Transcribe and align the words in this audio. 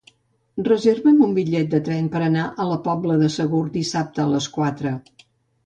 Reserva'm 0.69 1.19
un 1.25 1.35
bitllet 1.35 1.69
de 1.73 1.81
tren 1.89 2.09
per 2.15 2.23
anar 2.29 2.47
a 2.65 2.69
la 2.71 2.79
Pobla 2.89 3.21
de 3.27 3.31
Segur 3.37 3.63
dissabte 3.79 4.27
a 4.27 4.29
les 4.35 4.51
quatre. 4.59 4.99